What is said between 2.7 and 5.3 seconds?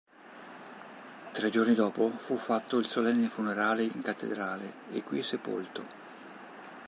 il solenne funerale in cattedrale e qui